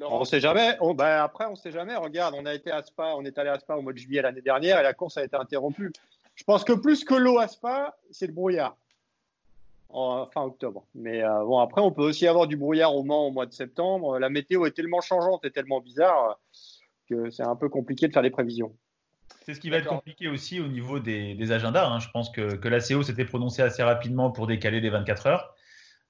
On 0.00 0.24
sait 0.24 0.40
jamais. 0.40 0.76
On, 0.80 0.94
ben 0.94 1.22
après, 1.22 1.46
on 1.46 1.56
sait 1.56 1.72
jamais. 1.72 1.96
Regarde, 1.96 2.34
on 2.36 2.46
a 2.46 2.54
été 2.54 2.70
à 2.70 2.82
Spa, 2.82 3.14
on 3.16 3.24
est 3.24 3.36
allé 3.36 3.50
à 3.50 3.58
Spa 3.58 3.76
au 3.76 3.82
mois 3.82 3.92
de 3.92 3.98
juillet 3.98 4.22
l'année 4.22 4.40
dernière 4.40 4.78
et 4.78 4.82
la 4.82 4.94
course 4.94 5.16
a 5.16 5.24
été 5.24 5.36
interrompue. 5.36 5.92
Je 6.34 6.44
pense 6.44 6.64
que 6.64 6.72
plus 6.72 7.04
que 7.04 7.14
l'eau 7.14 7.38
à 7.38 7.48
Spa, 7.48 7.96
c'est 8.10 8.26
le 8.26 8.32
brouillard 8.32 8.76
en 9.90 10.26
fin 10.26 10.42
octobre. 10.42 10.84
Mais 10.94 11.22
euh, 11.22 11.44
bon, 11.44 11.58
après, 11.58 11.80
on 11.80 11.90
peut 11.90 12.02
aussi 12.02 12.26
avoir 12.26 12.46
du 12.46 12.56
brouillard 12.56 12.94
au 12.94 13.02
Mans 13.02 13.26
au 13.26 13.30
mois 13.30 13.46
de 13.46 13.52
septembre. 13.52 14.18
La 14.18 14.28
météo 14.28 14.66
est 14.66 14.72
tellement 14.72 15.00
changeante 15.00 15.44
et 15.44 15.50
tellement 15.50 15.80
bizarre 15.80 16.38
que 17.08 17.30
c'est 17.30 17.42
un 17.42 17.56
peu 17.56 17.68
compliqué 17.68 18.08
de 18.08 18.12
faire 18.12 18.22
des 18.22 18.30
prévisions. 18.30 18.74
C'est 19.44 19.54
ce 19.54 19.60
qui 19.60 19.70
va 19.70 19.78
être 19.78 19.88
compliqué 19.88 20.28
aussi 20.28 20.60
au 20.60 20.68
niveau 20.68 21.00
des, 21.00 21.34
des 21.34 21.52
agendas. 21.52 21.88
Hein. 21.88 22.00
Je 22.00 22.08
pense 22.10 22.30
que, 22.30 22.56
que 22.56 22.68
l'ACO 22.68 23.02
s'était 23.02 23.24
prononcé 23.24 23.62
assez 23.62 23.82
rapidement 23.82 24.30
pour 24.30 24.46
décaler 24.46 24.80
les 24.80 24.90
24 24.90 25.26
heures. 25.26 25.54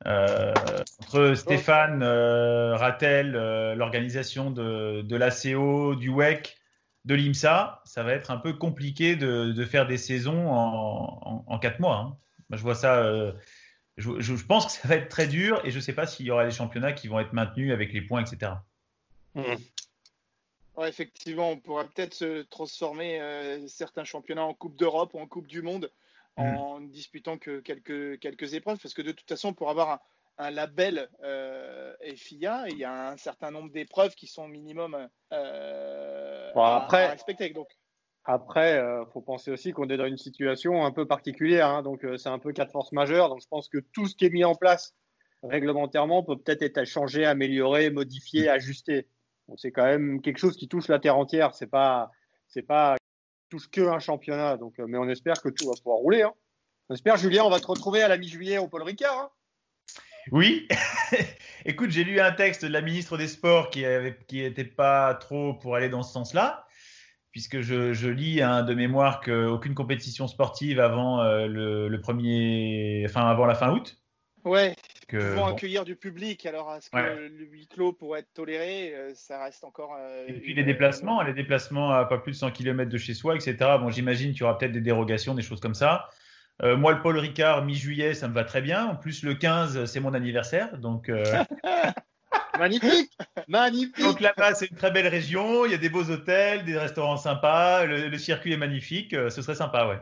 Euh, 0.06 0.52
entre 1.00 1.34
Stéphane, 1.34 2.02
euh, 2.02 2.76
Rattel, 2.76 3.34
euh, 3.34 3.74
l'organisation 3.74 4.50
de, 4.50 5.02
de 5.02 5.16
l'ACO, 5.16 5.96
du 5.96 6.08
WEC, 6.08 6.56
de 7.04 7.14
l'IMSA, 7.14 7.82
ça 7.84 8.02
va 8.02 8.12
être 8.12 8.30
un 8.30 8.36
peu 8.36 8.52
compliqué 8.52 9.16
de, 9.16 9.52
de 9.52 9.64
faire 9.64 9.86
des 9.86 9.98
saisons 9.98 10.48
en, 10.48 11.20
en, 11.22 11.44
en 11.46 11.58
quatre 11.58 11.80
mois. 11.80 11.96
Hein. 11.96 12.16
Moi, 12.50 12.56
je 12.56 12.62
vois 12.62 12.74
ça. 12.74 12.98
Euh, 12.98 13.32
je, 13.96 14.20
je, 14.20 14.34
pense 14.34 14.66
que 14.66 14.72
ça 14.72 14.86
va 14.86 14.94
être 14.94 15.08
très 15.08 15.26
dur 15.26 15.60
et 15.64 15.70
je 15.70 15.76
ne 15.76 15.80
sais 15.80 15.92
pas 15.92 16.06
s'il 16.06 16.26
y 16.26 16.30
aura 16.30 16.44
des 16.44 16.52
championnats 16.52 16.92
qui 16.92 17.08
vont 17.08 17.18
être 17.18 17.32
maintenus 17.32 17.72
avec 17.72 17.92
les 17.92 18.00
points, 18.00 18.22
etc. 18.22 18.52
Mmh. 19.34 19.42
Ouais, 20.78 20.88
effectivement, 20.88 21.50
on 21.50 21.58
pourrait 21.58 21.88
peut-être 21.88 22.14
se 22.14 22.42
transformer 22.42 23.20
euh, 23.20 23.66
certains 23.66 24.04
championnats 24.04 24.44
en 24.44 24.54
Coupe 24.54 24.76
d'Europe 24.76 25.12
ou 25.12 25.18
en 25.18 25.26
Coupe 25.26 25.48
du 25.48 25.60
Monde 25.60 25.90
en 26.36 26.78
mmh. 26.78 26.90
disputant 26.90 27.36
que 27.36 27.58
quelques, 27.58 28.20
quelques 28.20 28.54
épreuves, 28.54 28.78
parce 28.80 28.94
que 28.94 29.02
de 29.02 29.10
toute 29.10 29.28
façon, 29.28 29.54
pour 29.54 29.70
avoir 29.70 29.90
un, 29.90 30.00
un 30.38 30.50
label 30.52 31.08
euh, 31.24 31.92
FIA, 32.14 32.66
il 32.68 32.78
y 32.78 32.84
a 32.84 33.10
un 33.10 33.16
certain 33.16 33.50
nombre 33.50 33.72
d'épreuves 33.72 34.14
qui 34.14 34.28
sont 34.28 34.46
minimum 34.46 35.08
euh, 35.32 36.52
bon, 36.54 36.62
après, 36.62 37.06
à, 37.06 37.10
respecter. 37.10 37.50
Donc. 37.50 37.66
Après, 38.24 38.76
il 38.76 39.10
faut 39.12 39.20
penser 39.20 39.50
aussi 39.50 39.72
qu'on 39.72 39.88
est 39.88 39.96
dans 39.96 40.06
une 40.06 40.16
situation 40.16 40.86
un 40.86 40.92
peu 40.92 41.06
particulière. 41.06 41.66
Hein. 41.66 41.82
donc, 41.82 42.06
c'est 42.18 42.28
un 42.28 42.38
peu 42.38 42.52
cas 42.52 42.66
de 42.66 42.70
force 42.70 42.92
majeure. 42.92 43.30
Donc, 43.30 43.40
je 43.42 43.48
pense 43.48 43.68
que 43.68 43.78
tout 43.78 44.06
ce 44.06 44.14
qui 44.14 44.26
est 44.26 44.30
mis 44.30 44.44
en 44.44 44.54
place 44.54 44.94
réglementairement 45.42 46.22
peut 46.22 46.38
peut-être 46.38 46.62
être 46.62 46.84
changé, 46.84 47.24
amélioré, 47.24 47.90
modifié, 47.90 48.48
ajusté. 48.48 49.08
C'est 49.56 49.72
quand 49.72 49.84
même 49.84 50.20
quelque 50.20 50.38
chose 50.38 50.56
qui 50.56 50.68
touche 50.68 50.88
la 50.88 50.98
terre 50.98 51.16
entière. 51.16 51.54
C'est 51.54 51.66
pas, 51.66 52.10
c'est 52.48 52.62
pas 52.62 52.96
touche 53.48 53.70
que 53.70 53.80
un 53.80 53.98
championnat. 53.98 54.56
Donc, 54.56 54.78
euh, 54.78 54.86
mais 54.86 54.98
on 54.98 55.08
espère 55.08 55.40
que 55.40 55.48
tout 55.48 55.66
va 55.66 55.74
pouvoir 55.76 55.98
rouler. 55.98 56.22
Hein. 56.22 56.32
On 56.88 56.94
espère, 56.94 57.16
Julien, 57.16 57.44
on 57.44 57.50
va 57.50 57.60
te 57.60 57.66
retrouver 57.66 58.02
à 58.02 58.08
la 58.08 58.16
mi-juillet 58.16 58.58
au 58.58 58.68
Paul 58.68 58.82
Ricard. 58.82 59.18
Hein. 59.18 59.30
oui. 60.32 60.68
Écoute, 61.64 61.90
j'ai 61.90 62.04
lu 62.04 62.20
un 62.20 62.32
texte 62.32 62.64
de 62.64 62.72
la 62.72 62.80
ministre 62.80 63.18
des 63.18 63.28
Sports 63.28 63.70
qui 63.70 63.82
n'était 63.82 64.64
pas 64.64 65.14
trop 65.14 65.54
pour 65.54 65.76
aller 65.76 65.88
dans 65.88 66.02
ce 66.02 66.12
sens-là, 66.12 66.66
puisque 67.30 67.60
je, 67.60 68.08
lis 68.08 68.40
un 68.40 68.62
de 68.62 68.74
mémoire 68.74 69.20
qu'aucune 69.20 69.74
compétition 69.74 70.28
sportive 70.28 70.80
avant 70.80 71.20
euh, 71.20 71.46
le, 71.46 72.00
premier, 72.00 73.04
enfin 73.06 73.28
avant 73.28 73.44
la 73.44 73.54
fin 73.54 73.72
août. 73.72 73.98
Ouais. 74.48 74.74
Que, 75.08 75.16
vont 75.16 75.46
accueillir 75.46 75.84
du 75.84 75.96
public. 75.96 76.44
Alors, 76.44 76.74
est-ce 76.74 76.90
que 76.90 76.96
le 76.98 77.44
huis 77.46 77.66
clos 77.66 77.94
pourrait 77.94 78.20
être 78.20 78.32
toléré 78.34 78.94
euh, 78.94 79.12
Ça 79.14 79.42
reste 79.42 79.64
encore. 79.64 79.96
Euh, 79.98 80.26
et 80.28 80.34
puis 80.34 80.52
les 80.52 80.64
déplacements, 80.64 81.22
les 81.22 81.32
déplacements 81.32 81.92
à 81.92 82.04
pas 82.04 82.18
plus 82.18 82.32
de 82.32 82.36
100 82.36 82.50
km 82.50 82.90
de 82.90 82.98
chez 82.98 83.14
soi, 83.14 83.34
etc. 83.34 83.56
Bon, 83.80 83.88
j'imagine 83.88 84.32
qu'il 84.32 84.40
y 84.40 84.44
aura 84.44 84.58
peut-être 84.58 84.72
des 84.72 84.82
dérogations, 84.82 85.34
des 85.34 85.42
choses 85.42 85.60
comme 85.60 85.74
ça. 85.74 86.10
Euh, 86.62 86.76
moi, 86.76 86.92
le 86.92 87.00
Paul 87.00 87.16
Ricard, 87.16 87.64
mi-juillet, 87.64 88.12
ça 88.12 88.28
me 88.28 88.34
va 88.34 88.44
très 88.44 88.60
bien. 88.60 88.84
En 88.86 88.96
plus, 88.96 89.22
le 89.22 89.34
15, 89.34 89.86
c'est 89.86 90.00
mon 90.00 90.12
anniversaire. 90.12 90.76
Donc. 90.76 91.10
magnifique 92.58 93.16
Magnifique 93.46 94.04
Donc 94.04 94.20
là-bas, 94.20 94.54
c'est 94.54 94.66
une 94.66 94.76
très 94.76 94.90
belle 94.90 95.08
région. 95.08 95.64
Il 95.64 95.72
y 95.72 95.74
a 95.74 95.78
des 95.78 95.88
beaux 95.88 96.10
hôtels, 96.10 96.64
des 96.64 96.76
restaurants 96.76 97.16
sympas. 97.16 97.86
Le, 97.86 98.08
le 98.08 98.18
circuit 98.18 98.52
est 98.52 98.58
magnifique. 98.58 99.12
ce 99.12 99.40
serait 99.40 99.54
sympa, 99.54 99.86
ouais. 99.86 100.00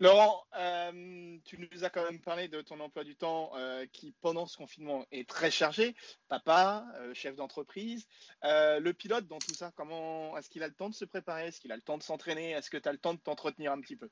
Laurent, 0.00 0.42
euh, 0.58 1.36
tu 1.44 1.58
nous 1.58 1.84
as 1.84 1.90
quand 1.90 2.04
même 2.04 2.20
parlé 2.20 2.48
de 2.48 2.60
ton 2.60 2.80
emploi 2.80 3.04
du 3.04 3.14
temps 3.16 3.52
euh, 3.56 3.86
qui, 3.92 4.12
pendant 4.20 4.46
ce 4.46 4.56
confinement, 4.56 5.04
est 5.12 5.28
très 5.28 5.50
chargé. 5.50 5.94
Papa, 6.28 6.84
euh, 6.96 7.14
chef 7.14 7.36
d'entreprise. 7.36 8.06
le 8.42 8.92
pilote, 8.92 9.26
dans 9.26 9.38
tout 9.38 9.54
ça, 9.54 9.70
comment 9.76 10.36
est-ce 10.36 10.50
qu'il 10.50 10.62
a 10.62 10.68
le 10.68 10.74
temps 10.74 10.88
de 10.88 10.94
se 10.94 11.04
préparer? 11.04 11.46
Est-ce 11.46 11.60
qu'il 11.60 11.72
a 11.72 11.76
le 11.76 11.82
temps 11.82 11.98
de 11.98 12.02
s'entraîner? 12.02 12.50
Est-ce 12.50 12.70
que 12.70 12.76
tu 12.76 12.88
as 12.88 12.92
le 12.92 12.98
temps 12.98 13.14
de 13.14 13.20
t'entretenir 13.20 13.72
un 13.72 13.80
petit 13.80 13.96
peu? 13.96 14.08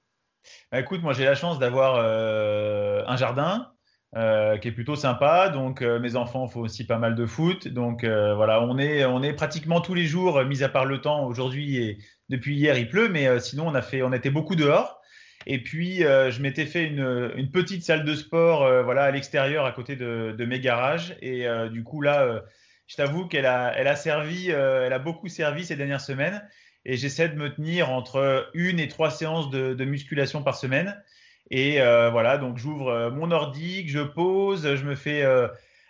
Bah, 0.71 0.81
Écoute, 0.81 1.03
moi 1.03 1.13
j'ai 1.13 1.25
la 1.25 1.35
chance 1.35 1.59
d'avoir 1.59 1.97
un 1.99 3.17
jardin. 3.17 3.73
qui 4.15 4.69
est 4.69 4.73
plutôt 4.73 4.95
sympa. 4.95 5.49
Donc, 5.49 5.81
mes 5.81 6.15
enfants 6.15 6.47
font 6.47 6.61
aussi 6.61 6.87
pas 6.87 6.99
mal 6.99 7.17
de 7.17 7.27
foot. 7.27 7.67
Donc, 7.67 8.05
voilà, 8.05 8.63
on 8.63 8.79
est, 8.79 9.05
on 9.05 9.23
est 9.23 9.33
pratiquement 9.33 9.81
tous 9.81 9.95
les 9.95 10.05
jours, 10.05 10.45
mis 10.45 10.63
à 10.63 10.69
part 10.69 10.85
le 10.85 11.01
temps. 11.01 11.27
Aujourd'hui 11.27 11.77
et 11.79 11.99
depuis 12.29 12.55
hier, 12.55 12.79
il 12.79 12.89
pleut, 12.89 13.09
mais 13.09 13.41
sinon, 13.41 13.67
on 13.67 13.75
a 13.75 13.83
fait, 13.83 14.03
on 14.03 14.13
était 14.13 14.31
beaucoup 14.31 14.55
dehors. 14.55 15.02
Et 15.47 15.63
puis, 15.63 16.05
euh, 16.05 16.31
je 16.31 16.41
m'étais 16.41 16.67
fait 16.67 16.85
une, 16.85 17.33
une, 17.37 17.51
petite 17.51 17.85
salle 17.85 18.05
de 18.05 18.15
sport 18.15 18.65
euh, 18.65 18.83
voilà, 18.83 19.05
à 19.05 19.11
l'extérieur, 19.11 19.65
à 19.65 19.73
côté 19.73 19.97
de, 19.97 20.35
de 20.37 20.45
mes 20.45 20.61
garages. 20.61 21.17
Et 21.21 21.47
euh, 21.47 21.69
du 21.69 21.83
coup, 21.83 22.01
là, 22.01 22.43
je 22.87 22.97
t'avoue 22.97 23.27
qu'elle 23.27 23.47
a, 23.47 23.73
elle 23.77 23.89
a 23.89 23.97
servi, 23.97 24.51
elle 24.51 24.93
a 24.93 24.99
beaucoup 24.99 25.29
servi 25.29 25.65
ces 25.65 25.77
dernières 25.77 26.01
semaines. 26.01 26.47
Et 26.85 26.97
j'essaie 26.97 27.29
de 27.29 27.37
me 27.37 27.55
tenir 27.55 27.91
entre 27.91 28.51
une 28.55 28.81
et 28.81 28.89
trois 28.89 29.11
séances 29.11 29.51
de, 29.51 29.75
de 29.75 29.85
musculation 29.85 30.43
par 30.43 30.57
semaine. 30.57 31.01
Et 31.51 31.79
voilà, 31.79 32.39
donc 32.39 32.59
j'ouvre 32.59 33.11
mon 33.11 33.31
ordi, 33.31 33.87
je 33.89 34.01
pose, 34.01 34.75
je 34.75 34.85
me 34.85 34.95
fais 34.95 35.25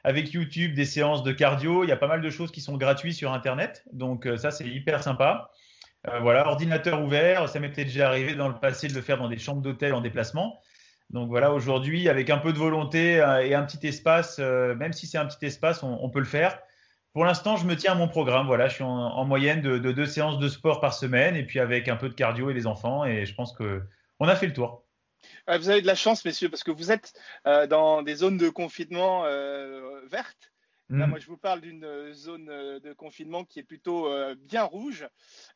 avec 0.04 0.32
YouTube 0.32 0.74
des 0.74 0.84
séances 0.84 1.22
de 1.22 1.32
cardio. 1.32 1.82
Il 1.82 1.88
y 1.88 1.92
a 1.92 1.96
pas 1.96 2.08
mal 2.08 2.20
de 2.20 2.30
choses 2.30 2.52
qui 2.52 2.60
sont 2.60 2.76
gratuites 2.76 3.14
sur 3.14 3.32
Internet. 3.32 3.84
Donc 3.92 4.28
ça, 4.36 4.50
c'est 4.50 4.66
hyper 4.66 5.02
sympa. 5.02 5.50
Euh, 6.08 6.18
voilà, 6.18 6.48
ordinateur 6.48 7.00
ouvert, 7.02 7.48
ça 7.48 7.60
m'était 7.60 7.84
déjà 7.84 8.08
arrivé 8.08 8.34
dans 8.34 8.48
le 8.48 8.58
passé 8.58 8.88
de 8.88 8.94
le 8.94 9.02
faire 9.02 9.18
dans 9.18 9.28
des 9.28 9.38
chambres 9.38 9.62
d'hôtel 9.62 9.94
en 9.94 10.00
déplacement. 10.00 10.60
Donc 11.10 11.28
voilà, 11.28 11.52
aujourd'hui, 11.52 12.08
avec 12.08 12.30
un 12.30 12.38
peu 12.38 12.52
de 12.52 12.58
volonté 12.58 13.20
euh, 13.20 13.44
et 13.44 13.54
un 13.54 13.62
petit 13.64 13.86
espace, 13.86 14.38
euh, 14.40 14.74
même 14.74 14.92
si 14.92 15.06
c'est 15.06 15.18
un 15.18 15.26
petit 15.26 15.46
espace, 15.46 15.82
on, 15.82 16.10
peut 16.10 16.18
le 16.18 16.24
faire. 16.24 16.58
Pour 17.12 17.24
l'instant, 17.24 17.56
je 17.56 17.66
me 17.66 17.76
tiens 17.76 17.92
à 17.92 17.94
mon 17.94 18.08
programme. 18.08 18.46
Voilà, 18.46 18.68
je 18.68 18.74
suis 18.74 18.84
en, 18.84 19.24
moyenne 19.24 19.60
de, 19.60 19.78
deux 19.78 20.06
séances 20.06 20.38
de 20.38 20.48
sport 20.48 20.80
par 20.80 20.94
semaine 20.94 21.36
et 21.36 21.44
puis 21.44 21.60
avec 21.60 21.88
un 21.88 21.96
peu 21.96 22.08
de 22.08 22.14
cardio 22.14 22.50
et 22.50 22.54
les 22.54 22.66
enfants. 22.66 23.04
Et 23.04 23.26
je 23.26 23.34
pense 23.34 23.52
que 23.52 23.82
on 24.18 24.26
a 24.26 24.34
fait 24.34 24.46
le 24.46 24.54
tour. 24.54 24.84
Vous 25.46 25.68
avez 25.68 25.82
de 25.82 25.86
la 25.86 25.94
chance, 25.94 26.24
messieurs, 26.24 26.48
parce 26.48 26.64
que 26.64 26.70
vous 26.70 26.90
êtes 26.90 27.12
dans 27.44 28.02
des 28.02 28.14
zones 28.14 28.38
de 28.38 28.48
confinement 28.48 29.24
vertes. 30.10 30.51
Là, 30.92 31.06
mm. 31.06 31.10
moi, 31.10 31.18
je 31.18 31.26
vous 31.26 31.38
parle 31.38 31.62
d'une 31.62 31.84
euh, 31.84 32.12
zone 32.12 32.50
euh, 32.50 32.78
de 32.78 32.92
confinement 32.92 33.46
qui 33.46 33.58
est 33.58 33.62
plutôt 33.62 34.08
euh, 34.08 34.34
bien 34.34 34.62
rouge. 34.62 35.08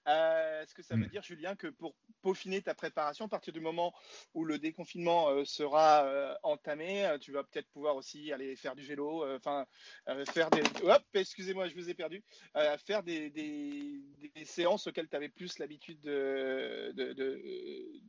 Est-ce 0.06 0.74
que 0.74 0.82
ça 0.82 0.96
veut 0.96 1.04
mm. 1.04 1.08
dire, 1.08 1.22
Julien, 1.22 1.54
que 1.56 1.66
pour 1.66 1.94
peaufiner 2.22 2.62
ta 2.62 2.74
préparation, 2.74 3.26
à 3.26 3.28
partir 3.28 3.52
du 3.52 3.60
moment 3.60 3.92
où 4.32 4.46
le 4.46 4.58
déconfinement 4.58 5.44
sera 5.44 6.38
entamé, 6.42 7.16
tu 7.20 7.32
vas 7.32 7.44
peut-être 7.44 7.68
pouvoir 7.68 7.96
aussi 7.96 8.32
aller 8.32 8.56
faire 8.56 8.74
du 8.74 8.84
vélo, 8.84 9.26
enfin, 9.34 9.66
faire 10.32 10.50
des. 10.50 10.62
Hop, 10.82 11.02
excusez-moi, 11.14 11.68
je 11.68 11.74
vous 11.74 11.90
ai 11.90 11.94
perdu. 11.94 12.22
faire 12.84 13.02
des, 13.02 13.30
des, 13.30 14.44
séances 14.44 14.86
auxquelles 14.86 15.08
tu 15.08 15.16
avais 15.16 15.28
plus 15.28 15.58
l'habitude 15.58 16.00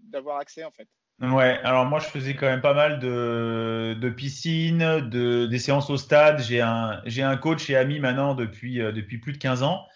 d'avoir 0.04 0.38
accès, 0.38 0.64
en 0.64 0.72
fait. 0.72 0.88
Ouais, 1.20 1.60
alors 1.64 1.86
moi 1.86 2.00
je 2.00 2.06
faisais 2.06 2.36
quand 2.36 2.46
même 2.46 2.62
pas 2.62 2.76
mal 2.76 3.00
de, 3.00 3.98
de 4.00 4.10
piscine, 4.12 4.78
de, 5.10 5.48
des 5.48 5.58
séances 5.58 5.90
au 5.90 5.98
stade. 5.98 6.40
J'ai 6.44 6.62
un, 6.62 7.02
j'ai 7.06 7.24
un 7.24 7.38
coach 7.38 7.72
et 7.72 7.76
ami 7.76 8.00
maintenant 8.00 8.36
depuis, 8.36 8.80
euh, 8.82 8.92
depuis 8.92 9.18
plus 9.18 9.34
de 9.34 9.40
15 9.40 9.64
ans 9.64 9.88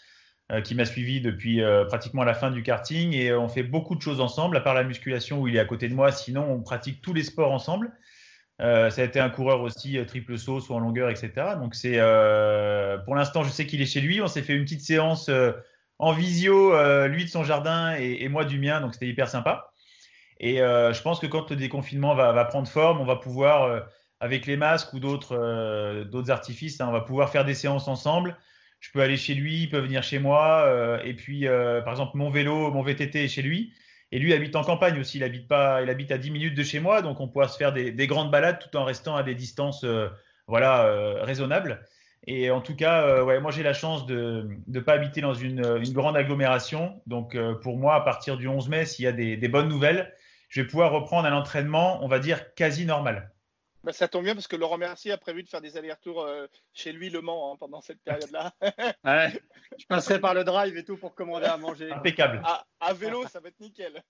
euh, 0.51 0.61
qui 0.61 0.73
m'a 0.73 0.83
suivi 0.83 1.21
depuis 1.21 1.61
euh, 1.61 1.85
pratiquement 1.85 2.23
la 2.23 2.33
fin 2.33 2.49
du 2.49 2.63
karting 2.63 3.13
et 3.13 3.31
on 3.35 3.47
fait 3.47 3.61
beaucoup 3.61 3.95
de 3.95 4.01
choses 4.01 4.19
ensemble, 4.19 4.57
à 4.57 4.61
part 4.61 4.73
la 4.73 4.83
musculation 4.83 5.39
où 5.41 5.47
il 5.47 5.55
est 5.55 5.59
à 5.59 5.65
côté 5.65 5.89
de 5.89 5.93
moi. 5.93 6.11
Sinon, 6.11 6.51
on 6.51 6.61
pratique 6.63 7.03
tous 7.03 7.13
les 7.13 7.23
sports 7.23 7.51
ensemble. 7.51 7.91
ça 8.59 8.87
a 8.87 9.03
été 9.03 9.19
un 9.19 9.29
coureur 9.29 9.61
aussi 9.61 10.03
triple 10.07 10.39
saut, 10.39 10.59
soit 10.59 10.75
en 10.75 10.79
longueur, 10.79 11.09
etc. 11.11 11.31
Donc 11.59 11.75
c'est, 11.75 11.99
pour 13.05 13.15
l'instant, 13.15 13.43
je 13.43 13.49
sais 13.49 13.67
qu'il 13.67 13.81
est 13.81 13.85
chez 13.85 14.01
lui. 14.01 14.21
On 14.21 14.27
s'est 14.27 14.41
fait 14.41 14.55
une 14.55 14.63
petite 14.63 14.81
séance 14.81 15.29
en 15.99 16.13
visio, 16.13 16.73
lui 17.07 17.25
de 17.25 17.29
son 17.29 17.43
jardin 17.43 17.95
et, 17.99 18.23
et 18.23 18.29
moi 18.29 18.43
du 18.45 18.59
mien, 18.59 18.81
donc 18.81 18.93
c'était 18.93 19.07
hyper 19.07 19.27
sympa. 19.29 19.70
Et 20.41 20.60
euh, 20.60 20.91
je 20.91 21.01
pense 21.03 21.19
que 21.19 21.27
quand 21.27 21.51
le 21.51 21.55
déconfinement 21.55 22.15
va, 22.15 22.43
prendre 22.45 22.67
forme, 22.67 23.00
on 23.00 23.05
va 23.05 23.15
pouvoir, 23.15 23.63
euh, 23.63 23.79
avec 24.19 24.48
les 24.48 24.57
masques 24.57 24.91
ou 24.91 25.00
d'autres 25.00 25.38
euh, 25.38 26.24
artifices, 26.29 26.81
hein, 26.81 26.88
on 26.89 26.91
va 26.91 27.01
pouvoir 27.01 27.29
faire 27.29 27.45
des 27.45 27.53
séances 27.53 27.88
ensemble. 27.88 28.36
Je 28.79 28.89
peux 28.91 29.01
aller 29.01 29.17
chez 29.17 29.36
lui, 29.36 29.63
il 29.63 29.69
peut 29.69 29.77
venir 29.77 30.01
chez 30.01 30.17
moi. 30.17 31.00
et 31.05 31.13
puis, 31.13 31.45
par 31.45 31.89
exemple, 31.89 32.17
mon 32.17 32.31
vélo, 32.31 32.71
mon 32.71 32.81
VTT 32.81 33.25
est 33.25 33.27
chez 33.27 33.43
lui. 33.43 33.74
Et 34.12 34.17
lui 34.17 34.33
habite 34.33 34.55
en 34.55 34.63
campagne 34.63 35.00
aussi. 35.00 35.19
Il 35.19 35.24
habite 35.24 35.48
pas, 35.48 35.83
il 35.83 35.89
habite 35.91 36.12
à 36.12 36.17
10 36.17 36.31
minutes 36.31 36.55
de 36.55 36.63
chez 36.63 36.79
moi, 36.79 37.03
donc 37.03 37.19
on 37.19 37.27
pourra 37.27 37.48
se 37.48 37.57
faire 37.57 37.74
des, 37.74 38.07
grandes 38.07 38.31
balades 38.31 38.57
tout 38.57 38.75
en 38.75 38.83
restant 38.83 39.15
à 39.15 39.21
des 39.21 39.36
distances, 39.36 39.86
voilà, 40.48 41.21
raisonnables. 41.21 41.86
Et 42.25 42.50
en 42.50 42.60
tout 42.60 42.75
cas, 42.75 43.24
ouais, 43.24 43.39
moi 43.39 43.51
j'ai 43.51 43.62
la 43.62 43.74
chance 43.74 44.07
de 44.07 44.50
ne 44.67 44.79
pas 44.79 44.93
habiter 44.93 45.21
dans 45.21 45.36
une, 45.36 45.62
grande 45.93 46.17
agglomération. 46.17 47.00
Donc 47.05 47.38
pour 47.62 47.77
moi, 47.77 47.93
à 47.93 48.01
partir 48.01 48.36
du 48.36 48.48
11 48.48 48.67
mai, 48.67 48.86
s'il 48.86 49.05
y 49.05 49.07
a 49.07 49.12
des, 49.12 49.38
des 49.38 49.48
bonnes 49.48 49.69
nouvelles, 49.69 50.12
je 50.51 50.62
vais 50.62 50.67
pouvoir 50.67 50.91
reprendre 50.91 51.25
un 51.27 51.34
entraînement, 51.34 52.03
on 52.03 52.10
va 52.10 52.20
dire, 52.20 52.53
quasi 52.55 52.86
normal. 52.86 53.31
Bah, 53.86 53.93
ça 53.93 54.10
tombe 54.10 54.25
bien 54.25 54.36
parce 54.36 54.50
que 54.50 54.58
Laurent 54.58 54.77
Mercier 54.77 55.13
a 55.13 55.17
prévu 55.17 55.43
de 55.43 55.50
faire 55.50 55.62
des 55.62 55.77
allers-retours 55.77 56.22
euh, 56.24 56.46
chez 56.74 56.91
lui 56.91 57.10
Le 57.10 57.22
Mans 57.22 57.53
hein, 57.53 57.58
pendant 57.58 57.79
cette 57.79 58.03
période-là. 58.03 58.53
ouais, 59.05 59.41
je 59.79 59.86
passerai 59.88 60.20
par 60.20 60.34
le 60.34 60.43
drive 60.43 60.75
et 60.75 60.84
tout 60.84 60.98
pour 60.98 61.15
commander 61.15 61.46
à 61.46 61.55
manger. 61.55 61.89
Impeccable. 61.89 62.41
À, 62.43 62.65
à 62.81 62.93
vélo, 62.93 63.25
ça 63.27 63.39
va 63.39 63.48
être 63.48 63.60
nickel. 63.62 64.03